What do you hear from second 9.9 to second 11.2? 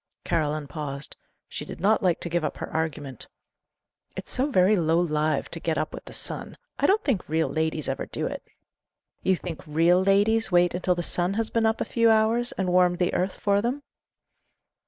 ladies' wait until the